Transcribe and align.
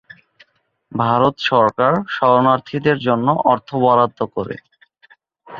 ভারত 0.91 1.35
সরকার 1.43 1.93
শরণার্থীদের 2.09 2.97
জন্য 2.99 3.27
অর্থ 3.45 3.69
বরাদ্দ 3.75 4.19
করে। 4.35 4.55